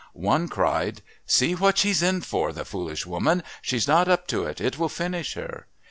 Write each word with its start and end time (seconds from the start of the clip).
One 0.13 0.47
cried: 0.47 1.03
"See 1.27 1.53
what 1.53 1.77
she's 1.77 2.01
in 2.01 2.21
for, 2.21 2.51
the 2.51 2.65
foolish 2.65 3.05
woman! 3.05 3.43
She's 3.61 3.87
not 3.87 4.07
up 4.07 4.25
to 4.29 4.45
it. 4.45 4.59
It 4.59 4.79
will 4.79 4.89
finish 4.89 5.35
her." 5.35 5.67